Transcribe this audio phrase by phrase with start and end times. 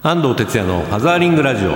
[0.00, 1.72] 安藤哲也のファザーリングラジオ。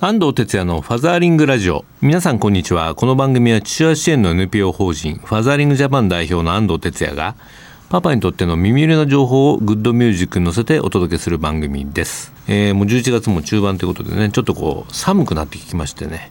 [0.00, 1.84] 安藤哲也のファザーリングラジオ。
[2.00, 2.94] 皆さんこんにちは。
[2.94, 7.34] この番組は父親支援の NPO 法人ファザーリングジャパン代表の安藤哲也が
[7.88, 16.30] パパにとっての耳寄りな情報をグッドミュージックに乗せてお届けする番組です、えー、もう11月も中盤ということでねちょっとこう寒くなってきましてね、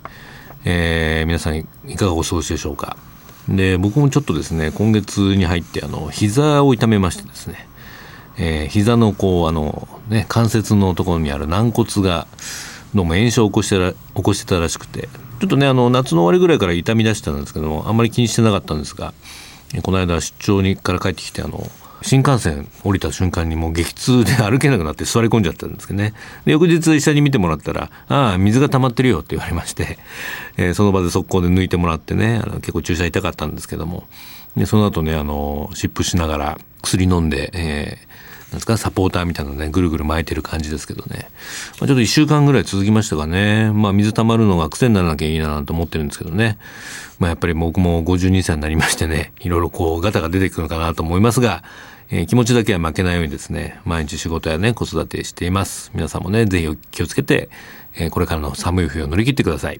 [0.64, 1.66] えー、皆さんい
[1.98, 2.96] かがお過ごしでしょうか。
[3.50, 7.68] で僕もちょっとですね今月に入ってあの膝を痛めましてですね、
[8.40, 12.28] えー、膝のこうあの、ね、関節のところにある軟骨が
[12.96, 15.10] どうも炎症を起こしてら起こしてたらしくて
[15.40, 19.14] ちょっとねあの夏の終わりぐらいから痛み出したんですけどもあんまり気にしてなかったんですが
[19.84, 21.62] この間出張にから帰ってきてあの
[22.02, 26.14] 新幹線降りた瞬間にもう激痛で歩けなくなって座り込んじゃったんですけどね。
[26.46, 29.98] で翌日医者に見てもらったら、ああ、水が溜まってるよって言われまして、
[30.56, 34.08] えー、その場で速攻で抜いてもらってね、あの結構注射痛かったんですけども、
[34.56, 41.30] で、その後ね、あの、湿布しながら薬飲んで、えーなんですか、サポーターみたいなのね、ぐるぐる巻いてる感じですけどね。
[41.80, 43.72] まあ、ちょっと一週間ぐらい続きましたかね。
[43.72, 46.58] まあ、水溜まるのが癖にならなきゃいいなと思ってるんですけどね。
[47.20, 51.64] まあ、やっぱり僕も52歳になりましてね、いろいろこう、ガタが出てくるのかなと思いますが、
[52.12, 55.92] えー、気持ちだけは負けないようにですね、毎日仕事やね、子育てしています。
[55.94, 57.50] 皆さんもね、ぜひ気をつけて、
[57.96, 59.80] えー、これからの寒い冬を乗り切ってください。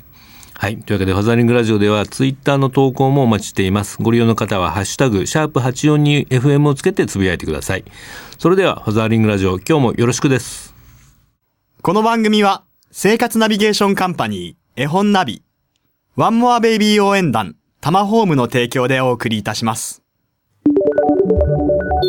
[0.62, 0.78] はい。
[0.78, 3.98] というわけで、ファザーリングラジオでは、ツイッターの投稿もお待ちしています。
[4.02, 7.86] ご利用の方は、ハッシュタグ、シャープ 842FM をつけてつぶやいてください。
[8.38, 10.76] それでは、ファザーリングラジオ、今日もよろしくです。
[11.82, 15.44] この番組は、生活ナビゲーションカンパニー、絵本ナビ、
[16.18, 20.04] ワンモアベイビー応援団、タマホームの提供でお送りいたします。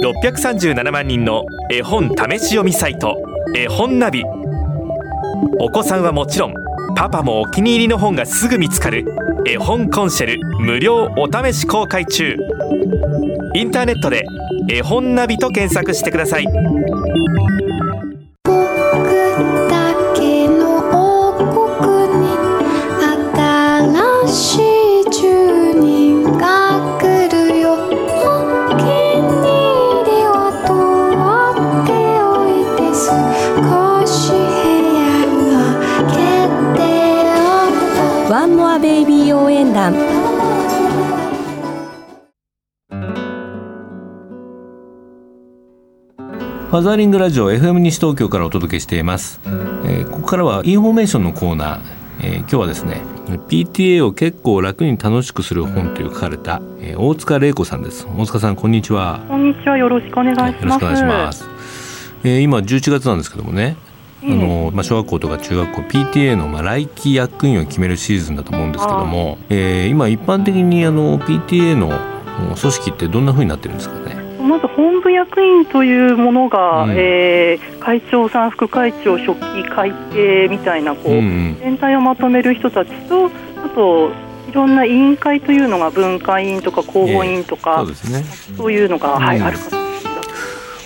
[0.02, 3.16] 637万人の絵本試し読みサイト
[3.54, 4.24] 絵本ナビ
[5.58, 6.54] お子さんはもちろん
[6.96, 9.04] パパもお気に入りの本がすぐ見つかる
[9.46, 12.36] 絵本コンシェル無料お試し公開中。
[13.54, 14.24] インターネットで
[14.68, 16.46] 絵本ナビと検索してください。
[46.82, 51.80] ザーリングラジオ FM 西東京からお届けしています、えー、ここからはインフォメーションのコーナー、
[52.22, 53.02] えー、今日はですね
[53.48, 58.06] PTA を結構楽に楽しくする本という書かれた、えー、大塚玲子さんです。
[58.16, 59.24] 大塚さんこんにちは。
[59.28, 59.78] こんにちは。
[59.78, 61.48] よろしくお願いします、よろしくお願いします、
[62.24, 63.76] えー、今11月なんですけどもね
[64.22, 71.98] あのまあ、小学校とか中学校 PTA のまあ来期役員を決めるシーズンだと思うんですけども、えー、今一般的にあの PTA の
[72.54, 73.94] 組織ってどんなふうになってるんですか？
[73.94, 73.99] ね
[74.50, 83.30] まず本部役員というものが、うん、えー、会長さん、副会長、書記、会計みたいなこう、うん、全体をまとめる人たちと
[83.64, 84.10] あと
[84.48, 88.24] いろんな委員会というのが文化委員とか公募委員とか、えー、そう、ね,、
[88.56, 89.70] そういうのが、はい、ある形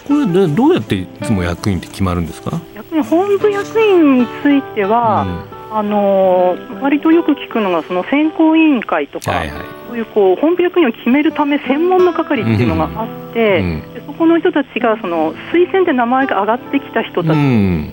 [0.07, 2.61] これでどうやっていつも役員って決まるんですか？
[2.75, 9.65] 役員本部役員については、あの割とよく聞くのがその選考委員会とか、はいはい、
[9.95, 17.93] そういうこう本部役員を決めるため専門の係っていうのがあって、うん、そこの人たちがその推薦で名前が上がってきた人たち、うん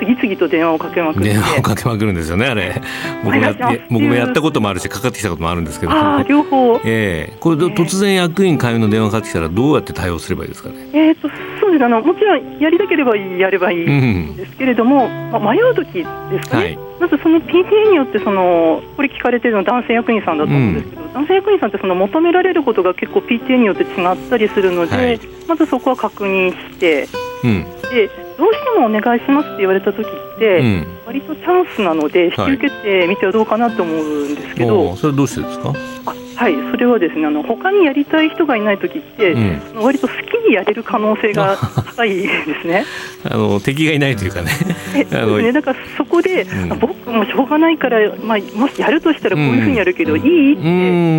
[0.00, 2.80] 次々と電話をかけまく電話をかけまくるんですよねあれ。
[3.22, 3.54] 僕もや
[3.90, 5.92] 僕もやったこともあるしかかってきたこともあるんですけど。
[5.92, 6.80] あ両方。
[6.86, 7.32] ええ。
[7.36, 10.76] ー、これ、突然役員会員の電話かかってきたらどうやって対応すればいいですかね？
[10.94, 11.28] えっ、と
[11.70, 11.84] そうです。
[11.84, 27.08] あのもちろんやりたければやればいいんですけれども、うん、まあ、迷う時ですかね、はい、まずその PTA によってそのこれ聞かれてるのは男性役員さんだと思うんですけど、うん、男性役員さんってその求められることが結構 PTA によって違ったりするので、はい、まずそこは確認して、
[27.44, 35.72] うん、でどうしてもお願いしますって言われた時って、うん、割とチャンスなので引き受けてみてはどうかなと思うんですけど、はい、それはどうしてですか？
[36.06, 40.18] あはいそれはですねあの他にやりたい人がいない時って、うん、割と好き
[40.48, 42.28] にやれる可能性が高いで
[42.62, 42.86] すね。
[43.30, 44.50] あの敵がいないというかね。
[45.12, 45.52] あのね。
[45.52, 50.62] だからそこで、うん、僕もしょうがないから、まあ、もしやるとしたらこういうふうにやるけど、うん、いいって。
[50.62, 50.66] う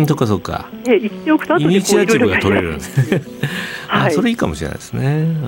[0.02, 0.06] ん。
[0.08, 2.80] そっかそっか、ね、言っておくと後でこうイニシアチブが取れるんで。
[2.80, 3.20] す
[3.98, 5.02] はい、それいいかもしれないですね。
[5.04, 5.42] うん。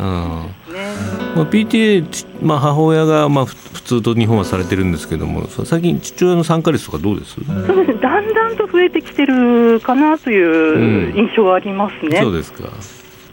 [0.73, 0.95] ね。
[1.35, 7.35] まあ、PTA、まあ、母親がまあ普通と日本はされてるんですけども最近父親の参加率とかどうです？
[7.35, 12.19] そうですだんだんと増えてきてるかなという印象がありますね。
[12.19, 12.69] うん、そうですか。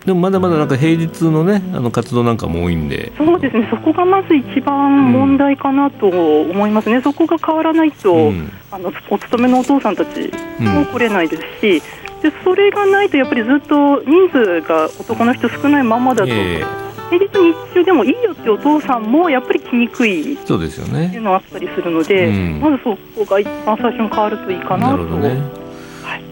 [0.06, 3.12] でもまだまだなんか平日のねあの活動なんかも多いんで。
[3.18, 3.68] そうですね。
[3.69, 11.84] そこがまず一番問題かなと思いますね、うん、そこが変わらないと、うん、あのお勤めのお父さんたちも来れないですし、
[12.21, 22.59] でそれがないとやっぱりずっと人数が男の人少ないままだと、えー、平日日中でもいいよってお父さんもやっぱり来にくいそうですよっていうねのがあったりするので、うん。
[22.59, 24.97] まずそこが一番最初に変わるといいかなと。
[24.97, 25.62] な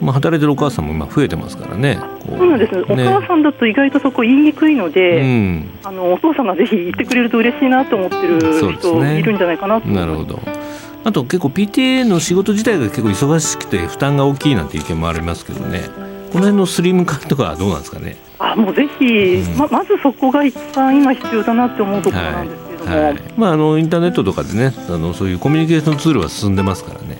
[0.02, 1.98] まあ、働いてるお母さんも今増えてますからね。
[2.20, 5.70] こそうなんです、お母さんだと意外とそこ言いにくいので、うん。
[5.84, 8.40] あのお父さんがぜひ言ってくれると嬉しいなと思ってる
[8.78, 9.20] 人ね。
[9.20, 9.88] いるんじゃないかなと。
[9.88, 10.69] 思いますなるほど
[11.10, 15.82] あと結構 PTA の仕事自体が結構忙しくて負担が大きいなんて意見もありますけどね。
[16.32, 18.16] この辺のスリム化とかはどうなんですかね？
[18.38, 19.58] あもうぜひ、うん。
[19.58, 27.18] ままずそこが一番今必要だなって思うところなんですけれども、はいまあ、あのインターネットとかでねあのそういうコミュニケーションツールは進んでますからね。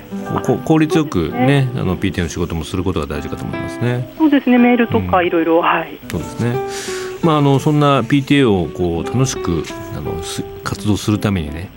[0.66, 4.14] 効率よくねあの PTA の仕事もすることが大事かと思いますね。
[4.20, 4.60] そうですね。
[4.60, 5.08] メールとうん。
[5.10, 5.98] かいろいろはい。
[6.12, 7.20] そうですね。
[7.24, 9.64] まあ、あのそんな PTA をこう楽しく
[9.98, 11.70] あのす活動するためにね、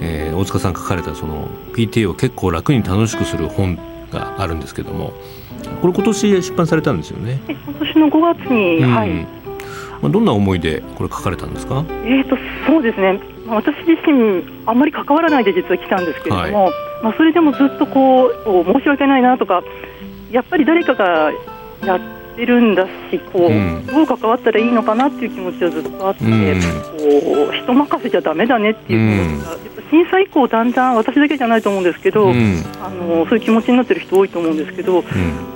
[0.00, 3.78] えー大塚さん書かれたその PTA を結構楽に楽しくする本
[4.10, 5.12] があるんですけども
[5.80, 7.40] これ今年出版されたんですよね？
[7.46, 8.94] で今年の5月に、うん。
[8.94, 9.10] はい。
[10.02, 11.84] まあ、どんな思いでこれ書かれたんですか？
[11.88, 12.36] えー、と
[12.66, 16.70] そうですね、まあ私自身、あんまり関わらないで実は来たんですけれども、
[17.02, 19.62] まあ、それでもずっとこうお申し訳ないなとか、
[20.30, 21.32] やっぱり誰かが
[21.86, 22.00] やっ
[22.36, 23.86] てるんだしこう、うん。
[23.86, 26.60] どう関わったらいいのかなっていう気持ちはずっとあって、うん。
[26.60, 32.64] こう人任せじゃだめだねっていう気持ちが、やっぱ震災以降、だんだん私だけじゃないと思うんですけど、うん。
[32.82, 35.04] あのそういう気持ちになってる人多いと思うんですけど、うん。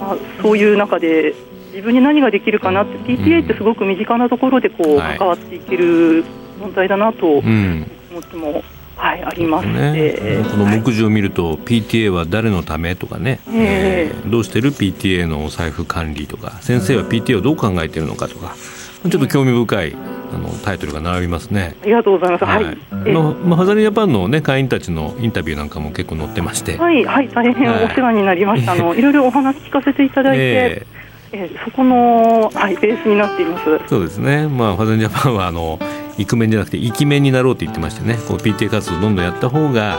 [0.00, 1.34] まあ、そういう中で
[1.72, 5.18] 自分に何ができるかなって PTA ってすごく身近なところでこうはい。
[5.18, 6.24] 関わっていける
[6.60, 7.90] 問題だなとうん。
[8.08, 8.62] 気持ちも、
[8.96, 14.12] はい、ありまして、ね、このはい目次を見ると、PTA は誰のためとかね、ええ。
[14.14, 16.58] えーどうしてる？PTA のお財布管理とか。
[16.60, 18.54] 先生は PTA をどう考えてるのかとか
[19.02, 19.96] ちょっと興味深い
[20.32, 21.76] あのタイトルが並びますね。
[21.82, 22.44] ありがとうございます。
[22.44, 28.72] はい、えのまあ、ファザリージャパンの、ね、会員たちのインタビューなんかも結構載ってまして、はい、はい、大変お世話になりました。
[28.72, 30.86] あの、 いろいろお話聞かせていただいて、え
[31.30, 33.68] えそこの、はい、ベースになっています。
[33.68, 35.78] ーそうですね、まあ、ファザリージャパンはあの
[36.16, 39.98] イクメンじゃなくてイキメンになろうって言ってましてねこう PTA 活動どんどんやった方が、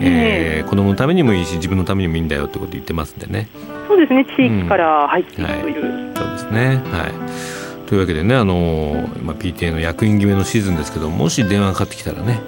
[0.00, 3.48] えー子供のためにもいいし自分のためにもいいんだよってこと言ってますんでね。
[3.86, 6.12] そうですね、地域から入っていくという。
[6.16, 6.82] そうですね。
[6.90, 7.63] はい。
[7.86, 12.40] というわけでね、あの今 PTA の役員決めのシーズンですけど、もし電話がかかってきたらね、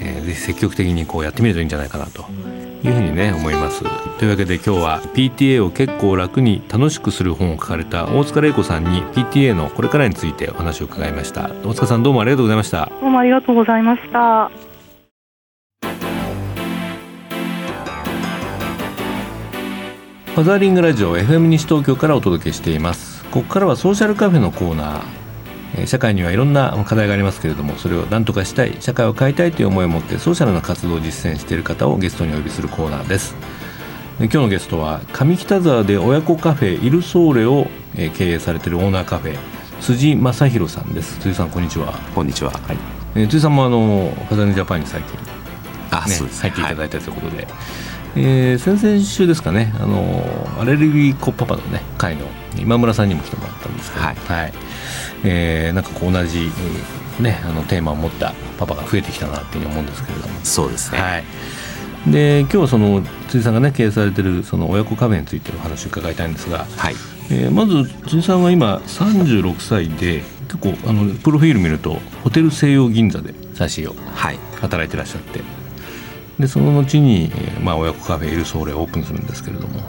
[0.00, 2.24] えーぜひ積極的にこうやってみるといいんじゃないかなと
[2.84, 3.82] いうふうにね思います。
[4.18, 11.50] というわけで今日は PTA を結構楽に楽しくする本を書かれた大塚玲子さんに PTA のこれからについてお話を伺いました。
[11.64, 12.90] 大塚さんどうもありがとうございました。
[13.00, 14.50] どうもありがとうございました。
[20.34, 25.02] ファザーリングラジオ FM 西東京からお届けしていますここからはソーシャルカフェのコーナー。
[25.76, 33.36] えー社会にはいろんな課題がありますけれどもそれを何とかしたい社会を変えたいという思いを持ってソーシャルな活動を実践している方をゲストにお呼びするコーナーです。
[34.18, 39.36] で今日のゲストは上北沢で親子カフェイルソーレをえー経営されているオーナーカフェ
[39.80, 41.20] 辻正弘さんです。
[41.20, 42.50] 辻さんこんにちは、こんにちは。
[42.50, 42.76] はい。
[43.14, 45.16] えー辻さんもあのファザーリングジャパンに最近
[45.92, 46.40] あ、ねそうです。
[46.42, 47.46] 入っていただいたということで、
[48.16, 50.24] えー先々週ですかねあの
[50.60, 52.26] アレルギー子パパのね会の
[52.58, 54.16] 今村さんにも来てもらったんですけど、はい
[55.24, 56.50] えーなんかこう同じ、
[57.18, 60.98] うんね、あのテーマを持ったパパが増えてきたなっていうふうに思うんですけれども、そうですね。
[60.98, 61.24] はい、
[62.10, 66.94] で今日はその辻さんがね経営されてるその親子カフェについてお話を伺いたいんですが、はい。
[67.30, 74.38] えーまず辻さんは今36歳で結構あのプロフィール見るとホテル西洋銀座で最初をはい。
[74.60, 75.40] 働いてらっしゃって
[76.40, 79.80] でその後に、えーまあ、親子カフェエルソーレをオープンするんですけれども、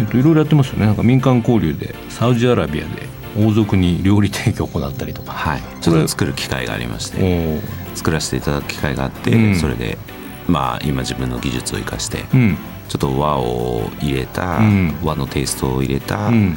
[0.00, 0.86] えっと、いろいろやってますよね。
[0.86, 5.62] なんか民間交流でサウジアラビアで王族に料理提供を行ったりとか、はい。
[5.80, 7.60] ちょっと作る機会がありましおて、ー。
[7.94, 9.56] 作らせていただく機会があって、うん。
[9.56, 9.98] それで、
[10.46, 12.56] まあ、今自分の技術を生かして、うん。
[12.88, 14.94] ちょっと和を入れた、うん。
[15.02, 16.56] 和のテイストを入れた、うん。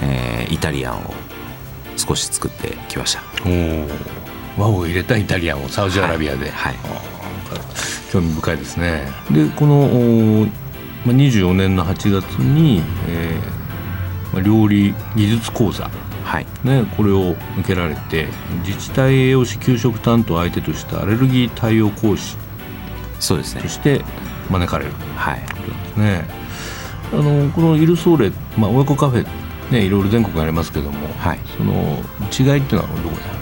[0.00, 1.14] えーイタリアンを
[1.96, 3.22] 少し作ってきました。
[4.58, 6.74] 和を入れたイタリアンをサウジアラビアで、はい。
[6.84, 6.92] あー。
[6.92, 7.21] なんか
[8.12, 10.50] 興味深いですねでこの、おー
[11.06, 15.90] まあ、24年の8月に、えーまあ、料理技術講座
[16.24, 16.46] はい。
[16.62, 18.28] ね、これを受けられて
[18.64, 22.36] 自治体栄養士給食担当を相手としたアレルギー対応講師
[23.18, 23.68] そうですねと。
[23.68, 24.04] して
[24.48, 25.40] 招かれるはい。
[25.40, 26.24] ということなんですね。
[27.12, 29.26] あのこのイルソーレ、まあ、親子カフェ、
[29.70, 31.40] ね、いろいろ全国にありますけども、はい。
[31.58, 31.72] その
[32.30, 33.38] 違いっていうのはどこにある？
[33.38, 33.41] ん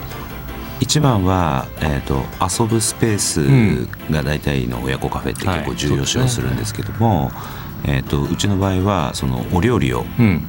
[0.81, 2.23] 一番は、えー、と
[2.63, 7.31] 遊ぶスペースが大体の親子カフェって結構重要視をするんですけども、
[7.85, 10.41] えー、とうちの場合はそのお料理をうん。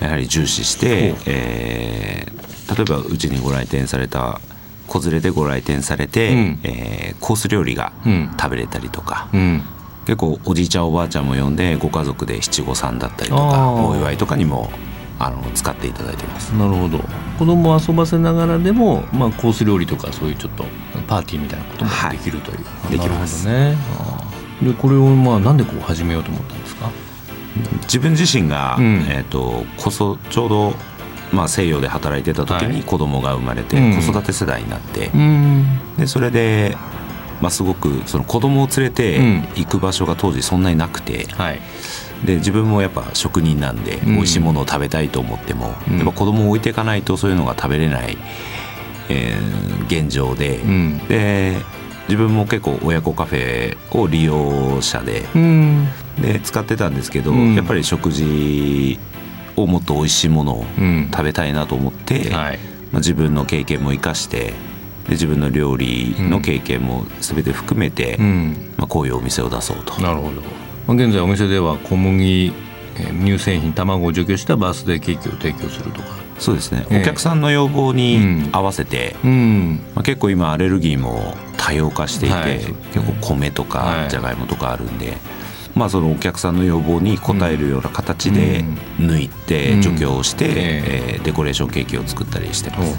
[0.00, 2.36] やはり重視してほう、えー
[2.76, 4.40] 例えばうちにご来店された
[4.88, 6.60] 子連れでご来店されて、うん。
[6.64, 8.34] えーコース料理がうん。
[8.40, 9.62] 食べれたりとか、うん。
[10.04, 13.86] 結構おじいちゃんおばあちゃんも呼んでご家族で七五三だったりとあかー。
[13.86, 14.70] お祝いとかにも
[15.18, 16.50] あの使っていただいてます。
[16.50, 16.98] なるほど。
[17.38, 20.64] 子供を遊ばせながらでも、まあ、コース料理とかそういうちょっと
[21.06, 23.46] パーティーみたいなこともできるという、はい、できます。
[23.46, 23.76] ね。
[24.62, 26.90] でこれをまあなんでこう始めようと思ったんですか？
[27.82, 30.74] 自分自身が、うん、えーと、こそちょうど、
[31.32, 35.64] まあ、西洋で働いてた時に子供が生まれて、子育て世代になって、うん、
[35.96, 36.76] でそれで、
[37.40, 39.18] まあ、すごくその子供を連れて
[39.54, 41.60] 行く場所が当時そんなになくて、うんはい、
[42.24, 48.16] で自分もやっぱ職人なんで、美味しいものを食べたいと思っても、やっぱ子供を置いていかないとそういうのが食べれない、
[49.08, 50.60] えー、現状で、
[51.08, 51.56] で
[52.08, 55.24] 自分も結構親子カフェを利用者で,、
[56.20, 58.98] で使ってたんですけど、やっぱり食事
[59.56, 60.64] をもっと美味しいものを
[61.10, 62.52] 食べたいなと思って、まあ、
[62.94, 64.54] 自分の経験も生かして
[65.06, 68.16] で自分の料理の経験も全て含めて、
[68.76, 70.00] まあ、こういうお店を出そうと。
[70.00, 70.42] なるほど
[70.88, 72.52] 現在お店では小麦
[73.24, 76.08] 乳製品卵を除去したバースデーケーキを提供するとか。
[76.38, 82.58] そうですね、お客さんの要望に合わせて、うん、まあ、結構今アレルギーも多様化していて、はい、
[82.92, 85.18] 結構米とかじゃがいもとかあるんで、はい、
[85.74, 88.62] まあ、そのお客さんの要望に応えるような形で
[88.98, 92.98] 抜いて除去をして、うん、えー、デコレーションケーキを作ったりしてます。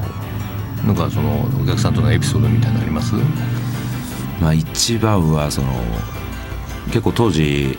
[0.84, 3.14] なんかそのお客さんとのエピソードみたいなのあります？
[4.42, 5.74] まあ一番はその
[6.88, 7.78] 結構当時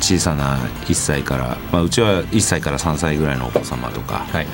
[0.00, 4.46] 小さな1歳から、まあ、うちは1歳から3歳ぐらいのお子様とか、はい、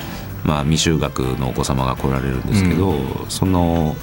[0.43, 3.95] まあ、未就学のお子様が来られるんですけど、うん、その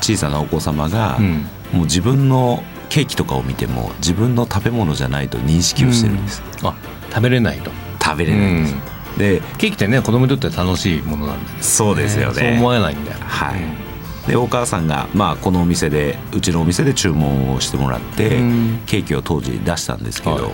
[0.00, 1.32] 小さなお子様が、うん、
[1.72, 6.76] もう自分のケーキとかを見ても自分の食べ物じゃないと認識をしてるんです、うん、あ
[7.10, 7.70] 食べれないと。
[8.02, 8.74] 食べれないんです、
[9.18, 12.34] でケーキってね子供にとって楽しいものなんで、ね、そうですよね。
[12.34, 13.18] そう思えないんだよ。
[13.20, 13.60] はい、
[14.26, 18.30] でお母さんが、まあ、このお店でうちのお店で注文をしてもらって、
[18.86, 20.52] ケーキを当時出したんですけど、はい、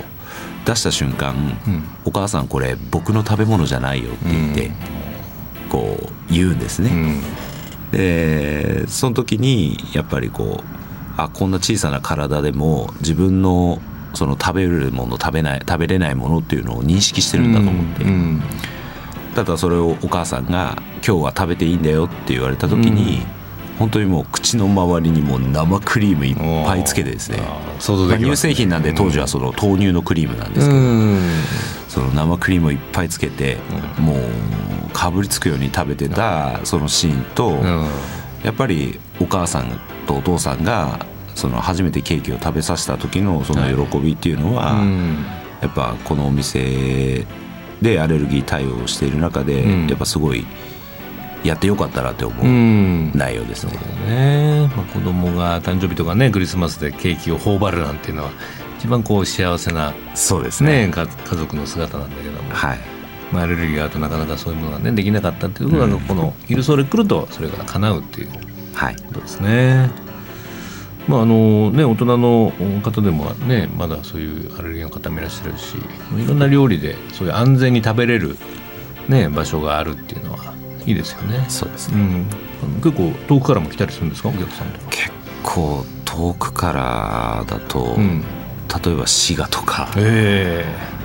[0.64, 1.34] 出した瞬間、
[1.66, 4.70] うん、お母さんこれ僕の食べ物じゃないよ」って言って、
[5.68, 7.20] こう言うんですね。
[7.92, 13.80] でその時にやっぱりこうあこんな小さな体でも自分の
[14.14, 18.10] その食べるもの食べない食べれないものっていうのを認識してるんだと思って、うん。
[18.10, 18.42] うん、
[19.34, 23.26] ただそれをお母さんが「今日は食べていいんだよ」って言われた時に、うん、
[23.80, 27.38] 本当にもう口の周りにも生クリームいっぱいつけてですね。
[27.78, 30.78] 想像でき、まあ、乳製品なんで当時はその豆乳のクリームなんですけど、
[31.88, 33.56] その生クリームをいっぱいつけて、
[33.98, 37.52] もうかぶりつくように食べてたそのシーンと、
[38.44, 44.84] やっぱりお母さんとお父さんがその初めてケーキを食べさせた時のその喜びっていうのは、
[45.62, 47.24] やっぱこのお店
[47.80, 50.44] でアレルギー対応している中で、やっぱすごい
[51.44, 53.72] やってよかったなって思う内容ですね。
[54.06, 58.30] ねまあ、子供が誕生日とかねクリスマスでケーキを頬張るなんていうのは
[58.78, 62.50] 一番こう幸せなそうですね、ね、家族の姿なんだけども。
[62.50, 62.78] はい
[63.32, 68.34] まあ、アレルギーがあるとなかなかそういうものが、ね、できなかったっていうことが、うん、この「イルソーレ」来るとそれが叶うっていうこ
[69.12, 69.78] とですね。
[69.78, 70.10] はい
[71.08, 72.52] まああのね、大人の
[72.84, 78.36] 方でもねまだそういうアレルギーの方もいらっしゃるしいろんな料理でそういう安全に食べれる、
[79.08, 80.49] ね、場所があるっていうのは
[80.86, 81.44] いいですよね。
[81.48, 82.26] そうですね、
[82.62, 84.28] うん、結構遠くからも来たりするんですか？
[84.28, 84.78] お客さんと。
[84.78, 85.10] か結
[85.42, 90.64] 構遠くからだと、うん、例えば滋賀とか、え。
[90.66, 91.00] ー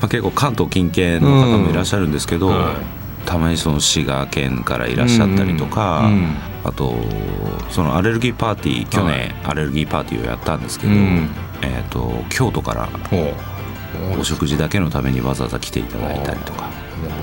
[0.00, 2.54] まあ、結構関東近県の方もいらっしゃるんですけど、うん。
[2.54, 6.12] はい、たまにその滋賀県からいらっしゃったりとか、うん。
[6.14, 6.94] うん、あと
[7.70, 12.88] そのアレルギーパーティー去年アレルギーパーティーをやったんですけど、えーと、京都から
[14.18, 16.70] お食事だけのためにわざわざ来ていただいたりとか。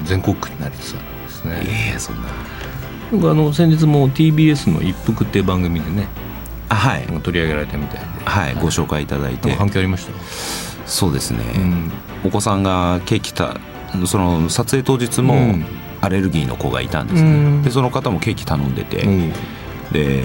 [0.06, 1.06] 全国区になりつつある
[1.38, 1.90] ですね。
[1.90, 2.30] いやそんな
[3.12, 6.08] なんかあの先日も TBS の「一服」っていう番組でね
[6.70, 7.04] あはい。
[7.22, 8.06] 取り上げられたみたいで。
[8.26, 9.56] はい、ご紹介いただいて。
[9.56, 10.12] 反響ありました？
[10.86, 11.92] そうですね、うん、
[12.24, 13.58] お子さんがケーキた
[14.06, 15.56] その撮影当日も
[16.00, 19.34] アレルギーの子がいたんですね、うん、でその方もケーキ頼んでて、うん、
[19.92, 20.24] で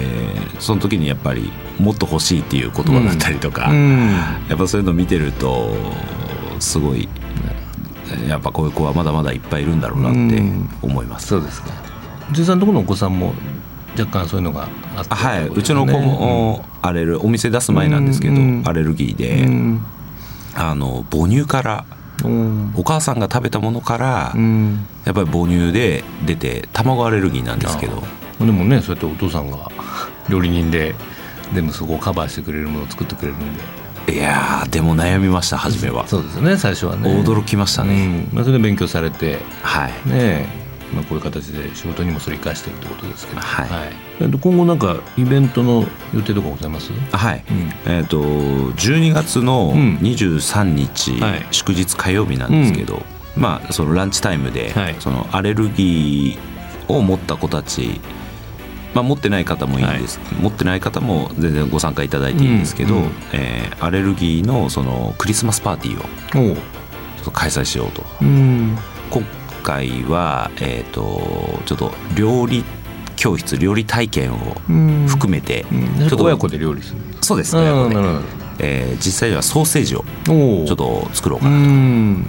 [0.59, 5.75] その時にやっぱりもっと欲しいっていう言葉だったりとか、やっぱそういうの見てると
[6.59, 7.09] すごい
[8.27, 10.41] やっぱこういう子はまだまだいっぱいいるんだろうなって
[10.81, 11.27] 思います。
[11.27, 11.71] そうですか。
[12.29, 13.33] 辻さんのところのお子さんも
[13.97, 19.47] 若干そういうのがあって、ね、はい、うちの子もアレルお店出す前なんですけど、アレルギーで、
[20.55, 21.85] あの母乳から
[22.75, 24.33] お母さんが食べたものから、
[25.05, 28.03] やっぱり母乳で出て卵アレルギーなんですけど。
[28.39, 29.69] でもねそうやってお父さんが
[30.29, 30.95] 料理人で
[31.53, 33.63] 全部そこをカバーしてくれるものを作ってくれるんで
[34.07, 36.07] いやでも悩みました初めは。
[36.07, 37.09] そうですね最初はね。
[37.09, 39.39] 驚きましたね、うん、まあ、それで勉強されて。
[39.61, 40.09] はい。
[40.09, 43.69] ねまあ、こういう形で仕事にもそれ生かしてるってことですけど、はい。
[43.69, 46.91] はい、今後なんかイベントの予定とかございます？
[47.11, 47.53] はい、う
[47.89, 53.01] ん、えっ、ー、と12月の23日、うんはい、祝日火曜日なんですけど、
[53.35, 57.99] まあそのランチタイムで、はい、そのアレルギーを持った子たち
[58.93, 68.77] まあ、持ってない方もいいんです、はい、持ってない方も全然ご参加いただいていいんですけど、うんうん、えー、アレルギーのそのクリスマスパーティーをちょっと開催しようと、うん、
[69.09, 69.23] 今
[69.63, 72.63] 回は、えーと、ちょっと料理
[73.15, 74.37] 教室料理体験を
[75.07, 75.65] 含めて、
[75.99, 77.95] ちょっと親子で料理するそうです親子で、
[78.59, 82.23] えー、実際にはソーセージをちょっと作ろうかな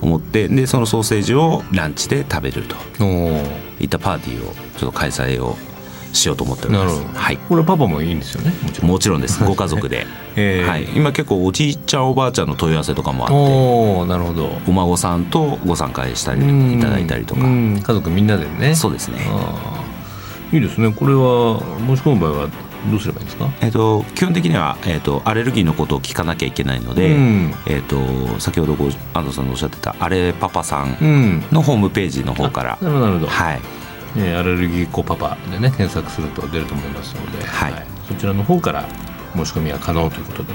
[0.00, 2.76] と思ってでそのソーセージをランチで食べると。
[3.80, 5.56] いったパーティーをちょっと開催を
[6.12, 7.02] しようと思っております。
[7.14, 7.36] はい。
[7.36, 8.52] これパパもいいんですよね？
[8.62, 8.90] もちろん。
[8.90, 9.42] もちろんです。
[9.44, 10.06] ご家族で。
[10.36, 10.88] えー、はい。
[10.94, 13.34] 今結構おじいちゃんおばあちゃんの問い合わせとかもあって。
[13.34, 14.50] おなるほど。
[14.66, 16.40] お孫さんとご参加したり
[16.74, 17.42] いただいたりとか。
[17.42, 18.74] 家族みんなでね。
[18.74, 19.18] そうですね。
[20.52, 20.92] いいですね。
[20.92, 22.48] これは申し込む場合は
[22.90, 30.96] どうすればいいんですか、えーと、基本的には、えーと、アレルギーのことを聞かなきゃいけないので、うん、えーと、先ほどご安藤さんのおっしゃってた「あれパパさん」
[31.52, 33.60] のホームページの方から、うん、なるほど、はい、
[34.16, 38.88] えー、アレルギー子パパでね検索すると出ると思いますので、はい、はい、そちらの方から
[39.34, 40.52] 申し込みは可能ということで、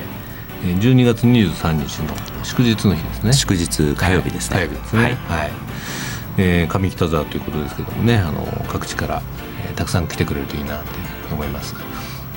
[0.65, 3.33] えー、12月23日の祝日の日ですね。
[3.33, 5.01] 祝日火曜日ですね、はい、火曜日ですね。
[5.01, 5.51] はい、はい、
[6.37, 9.21] えー、上北沢ということですけどもねあの各地から、
[9.67, 10.79] えー、たくさん来てくれるといいな
[11.29, 11.75] と思います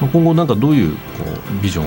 [0.00, 1.00] まあ、今後なんかどういうこ
[1.58, 1.86] うビジョン、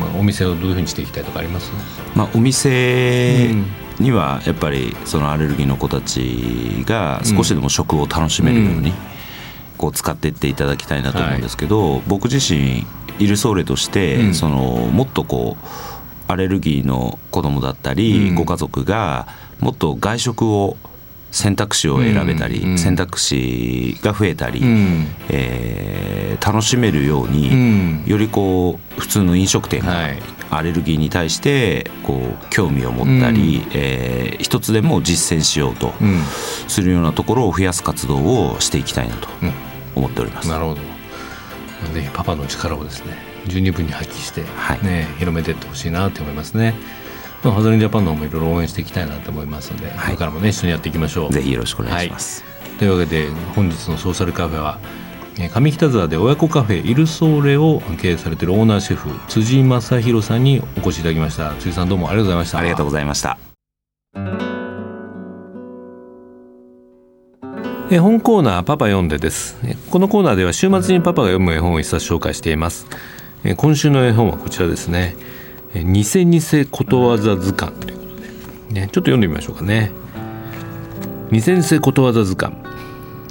[0.00, 1.70] まあ、お店をどういうふうにしていきたいとかあります、
[2.16, 8.92] まあ、お店、うんにはやっぱりそのアレルギーの子たちが少しでも食を楽しめるように
[9.78, 12.86] こう使っていっていただきたいなと思うんですけど、僕自身
[13.18, 15.66] イルソーレとしてそのもっとこう
[16.26, 19.28] アレルギーの子供だったりご家族が
[19.60, 20.76] もっと外食を
[21.34, 30.10] 選択肢を選べたり、うん、選択肢が増えたり、うん、えー、楽しめるように、うん、よりこう普通の飲食店が
[30.50, 35.92] アレルギーに対してこう興味を持ったり、うん、えー、一つでも実践しようと
[36.68, 39.28] するようなところを増やす活動をしていきたいなと
[39.96, 40.48] 思っております。
[40.48, 40.80] なるほど。
[41.92, 43.16] ぜひパパの力をですね
[43.48, 44.78] 十二分に発揮してね、はい、
[45.18, 46.74] 広めていってほしいなと思いますね。
[47.44, 51.32] まあ、ハザリンジャパンの方もいろいろ応援していきたいなと思いますので、はい、これからもね一緒にやっていきましょう。
[51.32, 54.78] ぜひよろしくお願いします、はい、というわけで本日のソーシャルカフェは
[55.36, 61.52] 上北沢で親子カフェイルソーレを経営されているオーナーシェフ辻正弘さんにお越しいただきました。
[61.56, 62.58] 辻さんどうもありがとうございました。
[62.58, 63.38] ありがとうございました。
[67.90, 69.58] 絵本コーナーパパ読んでです。
[69.90, 72.86] このコーナーでは週末にパパが読む絵本を一冊紹介しています。
[73.56, 75.16] 今週の絵本はこちらですね
[75.82, 79.90] 偽偽ことわざ図鑑ということで、ね、ちょっと読んでみましょうかね。
[81.32, 82.56] 偽偽ことわざ図鑑。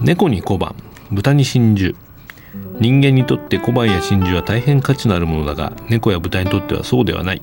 [0.01, 0.75] 猫に小判。
[1.11, 1.95] 豚に真珠。
[2.79, 7.41] 人間にとって小判や真珠は大変価値のあるものだが猫や豚にとってはそうではない。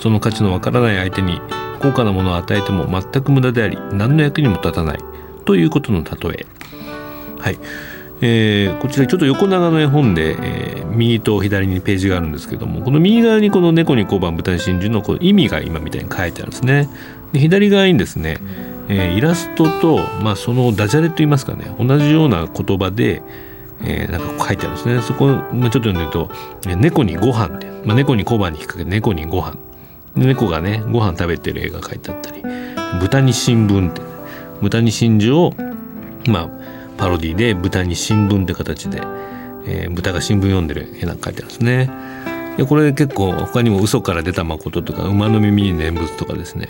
[0.00, 1.40] その価値のわからない相手に
[1.80, 4.98] 高価なものを与えても全く無駄であり何の役にも立たない。
[5.44, 6.46] ということの例え。
[7.38, 7.58] はい。
[8.24, 16.88] えー、こちらちょっと横長の絵本で、えー、右と左にページがあるんですけどもこの右側にこの猫に小判豚に真珠のこの意味が今みたいに書いてあるんですね。
[17.32, 18.38] で左側にですね、
[18.88, 23.22] えー、イラストと、まあ、そのダジャレといいますかね同じような言葉で、
[23.82, 25.02] えー、なんか書いてあるんですね。
[25.02, 26.30] そこ、まあ、ちょっと読んでると
[26.76, 29.56] 「猫にご飯って、まあ、猫に小判に引っ掛けて猫にご飯。
[30.14, 32.42] 猫がねご飯食べてる絵が書いてあったり
[33.00, 34.02] 豚に新聞って、
[34.60, 35.54] 豚に真珠を
[36.26, 36.61] まあ
[37.02, 39.00] パロディで豚に新聞って形で、
[39.66, 41.90] えー、豚が新聞読んでる絵なんか書いてあるんですね。
[42.56, 46.68] でこれ結構他にも嘘から出た誠とか馬の耳に念仏とかですね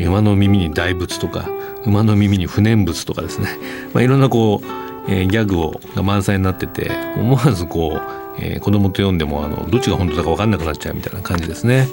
[0.00, 1.48] 馬の耳に大仏とか
[1.86, 3.46] 馬の耳に不念仏とかですね、
[3.94, 4.66] まあ、いろんなこう、
[5.08, 8.00] えー、ギャグをが満載になってて思わずこう、
[8.40, 11.86] えー、子供と読んでもあのどっちが本当だか分かんなくなっちゃうみたいな感じですね。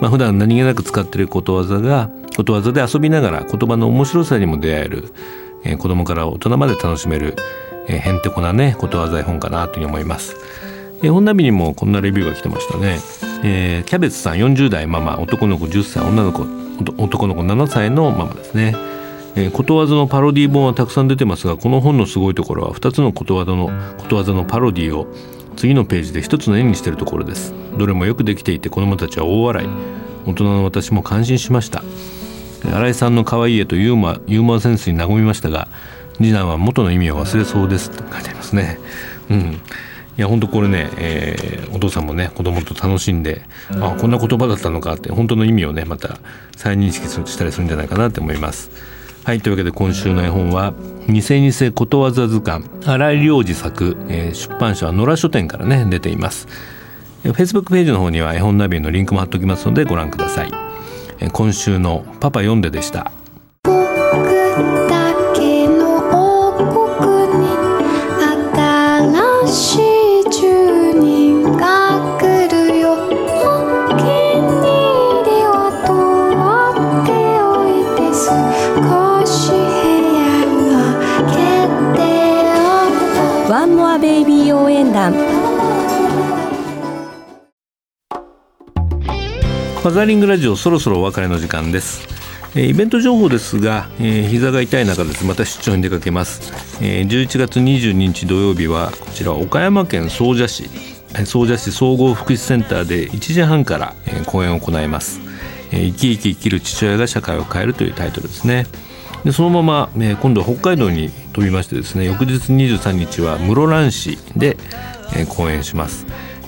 [0.00, 5.12] まあ、普段何気なく使ってることわざがことわざで遊びながら言葉の面白さにも出会える
[5.64, 7.34] えー、子供から大人まで楽しめる、
[7.88, 10.36] えー、へんてこなねことわざ絵本かなというふうに思います。
[11.02, 12.98] 絵本ナビにもこんなレビューが来てましたね。
[13.42, 16.46] えー、キャベツさん40代ママ男の子10歳女の子
[17.02, 18.74] 男の子7歳のママですね。
[19.36, 25.08] えー、ことわざのパロディ本はたくさん出てますがこの本のすごいところは2つのことわざのことわざのパロディを
[25.56, 29.68] 次のページで1つの絵にしているところですどれもよくできていて子どもたちは大笑い
[30.26, 31.82] 大人の私も感心しました
[32.64, 35.68] 新井さんの可愛い絵とユーモアユーモアセンスに和みましたが
[36.16, 38.78] 次男は元の意味を忘れそうですと書いてありますね。
[39.30, 39.60] うん
[40.16, 43.42] いや本当これね、えー、お父さんもね子供と楽しんで、
[43.80, 46.18] あこんな言葉だったのかって本当の意味をねまた
[46.56, 48.70] 再認識したりするんじゃないかなと思います。
[49.24, 50.72] はいというわけで今週の絵本は
[51.08, 56.46] 「偽偽ことわざ図鑑」新井良二作、えー、出版社は野良書店からね出ています。
[57.24, 60.63] フェイスブックページの方には絵本ナビのリンクも貼っておきますのでご覧ください。
[61.30, 63.10] 今週のパパ読んででした。
[89.94, 92.08] ザリングラジオそろそろお別れの時間です。
[92.56, 95.24] イベント情報ですが、えー、膝が痛い中です。
[95.24, 96.52] また出張に出かけます、
[96.82, 100.68] えー、11月22日土曜日はこちら岡山県総社市
[101.26, 105.20] 総社市総合福祉センターで1時半から、えー、講演を行います。
[105.70, 108.66] 生き生き生きる父親が社会を変えるというタイトルですね。
[109.24, 114.56] でそのまま、えー、今度は北海道に飛びましてですね翌日23日は室蘭市で、
[115.14, 116.04] えー、講演します、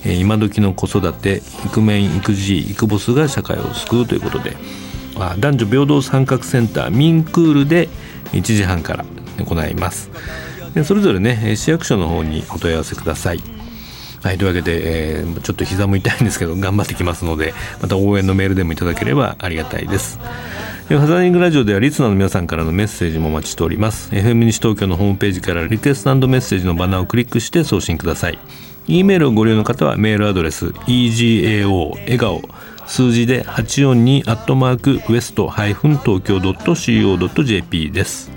[0.06, 4.56] えー、今時の子育てイクメン育児イクボスが社会を救うということで
[5.38, 7.88] 男女平等参画センターミンクールで
[8.32, 9.04] 1時半から
[9.38, 10.10] 行います。
[10.84, 13.40] それぞれね市役所の方にお問い合わせください。
[14.22, 20.18] はい、というわけで、えー、ちょっと膝も痛いんですけど頑張ってきますのでまた応援のメールでもいただければありがたいです。
[20.88, 24.10] ファザリングラジオではリスナーの皆さんからのメッセージもお待ちしております。
[24.10, 28.38] FM 西東京のホームページからリクエストメッセージのバナーをクリックして送信ください。
[28.88, 32.42] E メールをご利用の方はメールアドレス egao 笑顔
[32.86, 38.30] 数字で842アットマークウエストハイフン東京 .co.jp です、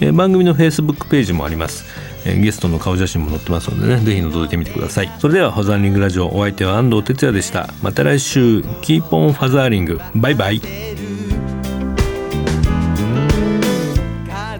[0.00, 1.84] えー、番組のフェイスブックページもあります。
[2.24, 5.10] えー、ゲストの顔写真も載ってますのでねぜひ覗いてみてください。
[5.18, 7.68] それではファザーリングラジオお相手は安藤哲也でした。
[7.82, 10.60] また来週キーポンファザーリングバイバイ。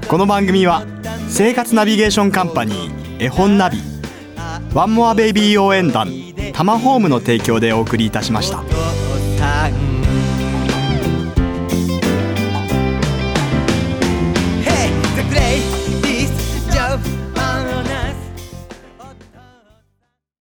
[0.08, 0.84] この番組は
[1.28, 3.78] 生活ナビゲーションカンパニー絵本ナビ。
[4.72, 6.08] ワンモアベイビー応援団
[6.52, 8.62] タマホームの提供でお送りいたしました。